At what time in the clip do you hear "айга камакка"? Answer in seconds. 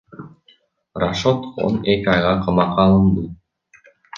2.17-2.89